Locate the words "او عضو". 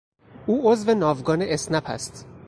0.47-0.93